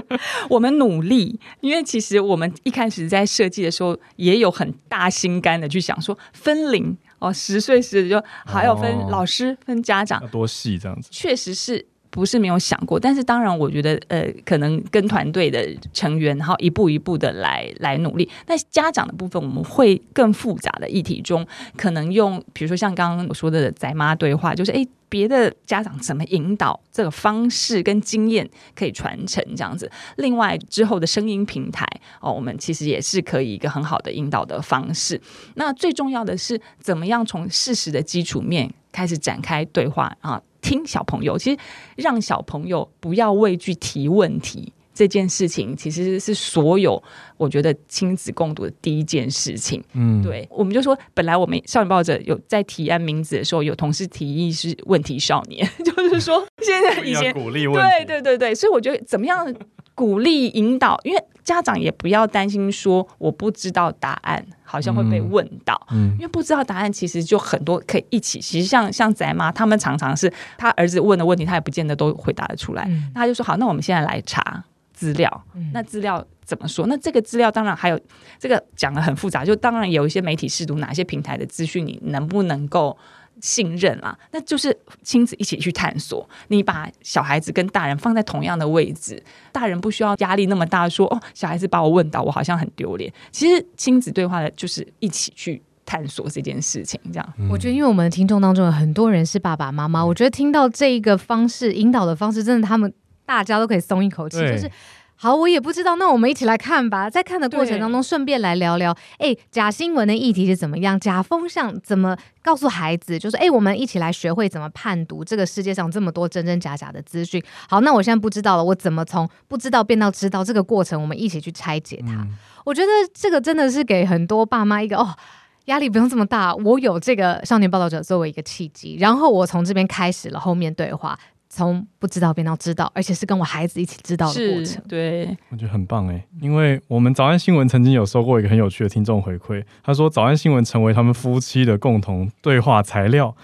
[0.50, 11.86] 我们努力，因为其实我们一开始在设计的时候，也有很大心肝的去想说分龄哦，十岁时就还要分老师、哦、分家长，多细这样子，确实是。
[12.16, 18.26] 不是没有想过，但是当然，我觉得呃，可能跟团队的成员，然后一步一步的来来努力。
[18.46, 21.46] 那家长的部分，我们会更复杂的议题中，
[21.76, 29.90] 可能用比如说像刚刚我说的宅妈对话，就是诶，别的家长怎么引导这个方式跟经验可以传承这样子。
[30.16, 31.86] 另外之后的声音平台
[32.22, 35.20] 哦，我们其实也是可以一个很好的引导的方式。
[35.56, 40.40] 那最重要的是，怎么样从事实的基础面开始展开对话啊？
[40.66, 41.58] 听小朋友，其实
[41.94, 47.00] 让小朋友不要畏惧提问题这件事情，其实是所有
[47.36, 49.80] 我觉得亲子共读的第一件事情。
[49.92, 59.54] 嗯，对，我们就说，本来我们少年报者有在提案名字的时候，有同事提议是问题少年， 就是说现在以前 鼓励问题，对对对对，所以我觉得怎么样？
[59.96, 65.80] 鼓励引导，因为家长也不要担心说我不知道答案，好像会被问到。
[65.90, 68.38] 嗯，因为不知道答案，其实就很多可以一起。
[68.38, 72.84] 其实像像宅妈，他们常常是他儿子问的问题，他也不见得都回答得出来。
[72.88, 75.44] 嗯，那他就说好，那我们现在来查资料。
[75.54, 76.86] 嗯，那资料怎么说？
[76.88, 77.98] 那这个资料当然还有
[78.38, 82.96] 这个讲的很复杂，就当然有一些媒体试读，哪些平台的资讯你能不能够？
[83.40, 86.28] 信任啦，那就是亲子一起去探索。
[86.48, 89.22] 你把小孩子跟大人放在同样的位置，
[89.52, 93.12] 大人不需要压力那么大说，说哦，小孩子把我问到，我好像很丢脸。
[93.30, 97.00] 其实亲子对话的就是一起去探索这件事情。
[97.12, 102.92] 这样，嗯、我觉得，因为我们的听众当中有很多人是爸爸妈妈，我觉得听到这一个方式引导的方式，真的他们
[103.24, 104.70] 大家都可以松一口气，就是。
[105.18, 107.08] 好，我也不知道，那我们一起来看吧。
[107.08, 111.00] 在看的过程当中，顺便来聊聊，哎，假新闻的议题是怎么样？
[111.00, 113.18] 假风向怎么告诉孩子？
[113.18, 117.42] 就是，哎，我们一起来学会怎么判读这个世界上这么多真真假假的资讯。
[117.68, 121.00] 好，那我现在不知道了，我怎么从不知道变到知道这个过程？
[121.00, 122.12] 我们一起去拆解它。
[122.12, 125.16] 嗯、我觉得这个真的是给很多爸妈一个哦，
[125.64, 126.54] 压力不用这么大。
[126.54, 131.18] 我有这个少年报道者作为一个契机，然后我从这边开始了后面对话。
[131.56, 134.82] 从不知道变到知道，而且是跟我孩子一起知道的过程。
[134.86, 143.34] 对，我觉得很棒哎，因为我们早安新闻曾经有收过一个很有趣的听众回馈，他说早安新闻成为他们夫妻的共同对话材料。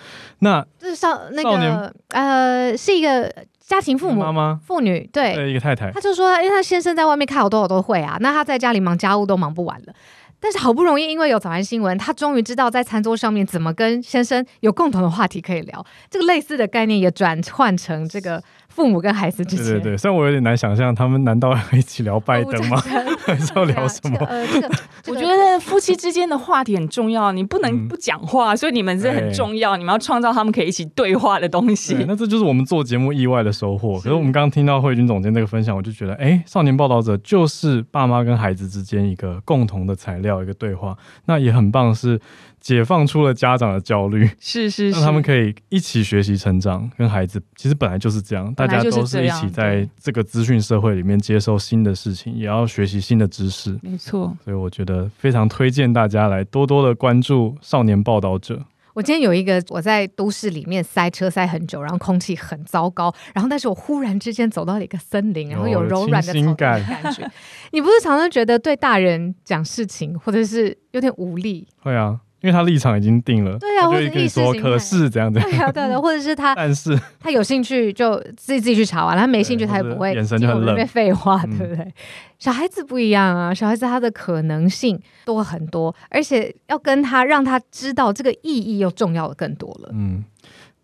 [0.41, 9.95] 那这是少那个年呃，是一个家庭父母妈妈妇女对，对一个太太，他就说，因为他先生在外面开好多好多会啊，那他在家里忙家务都忙不完了。
[10.43, 15.87] 但是好不容易，因为有早安新闻，他终于知道在餐桌上面怎么跟先生有共同的话题可以聊。
[16.11, 18.43] 这个类似的概念也转换成这个。
[18.75, 22.77] 父母跟孩子之间，对对对，虽然我有点难想象，他们难道要一起聊拜登吗？
[23.27, 24.19] 还是 要聊什么？
[24.27, 24.71] 呃， 这个
[25.09, 31.95] 我觉得夫妻之间的话题很重要，你不能不讲话，嗯、所以你们是很重要，你们要创造他们可以一起对话的东西。
[32.09, 33.99] 那这就是我们做节目意外的收获。
[34.01, 40.97] 可是我们刚刚听到慧君总监这个分享，我就觉得，哎、欸，少年报道者就是爸妈跟孩子之间一个共同的材料，一个对话，
[41.27, 42.19] 那也很棒是。
[42.63, 54.35] 解放出了家长的焦虑，是是是，让他们可以一起学习成长，跟孩子其实本来就是这样，大家都是一起在这个资讯社会里面接受新的事情，也要学习新的知识，没错。
[54.45, 58.65] 所以我觉得非常推荐大家来多多的关注少年报道者。
[58.95, 67.29] 我今天有一个，我在都市里面塞车塞很久，然后空气很糟糕，然后但是我忽然之间走到了一个森林，然后有柔软的草感觉。
[67.73, 71.67] 你不是常常觉得对大人讲事情，或者是有点无力？
[71.81, 72.21] 会啊。
[72.43, 81.85] 因为他立场已经定了，对啊，或者跟你说可是这样子，对啊，对的，或者是他， 但是他有兴趣就自己自己去查完，他没兴趣他也不会，眼神就很冷，废话，对不对？
[81.85, 81.93] 嗯、
[82.39, 90.25] 小孩子不一样啊，小孩子他的可能性多很多，而且要跟他让他知道这个意义又重要的更多了，嗯。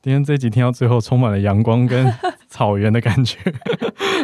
[0.01, 2.07] 今天这一集听到最后，充满了阳光跟
[2.49, 3.37] 草原的感觉，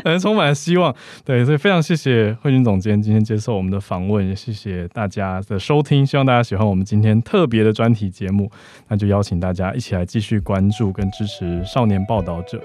[0.03, 0.95] 感觉充满了希望。
[1.25, 6.07] 对，所以非常谢谢慧君总监今天接受我们的访问，也谢谢大家的收听。
[6.07, 8.51] 希望大家喜欢我们今天特别的专题节目，
[8.89, 12.61] 那就邀请大家一起来继续关注跟支持少年报道者。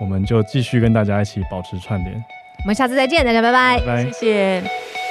[0.00, 2.14] 我们就继续跟大家一起保持串联。
[2.64, 5.03] 我们下次再见，大家拜拜，拜拜，谢谢。